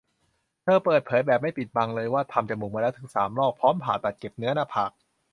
[0.63, 4.91] เธอเปิดเผยแบบไม่ปิดบังว่าเคยทำจมูกมาแล้วถึง สาม รอบ พร้อมผ่าตัดเก็บเนื้อหน้าผาก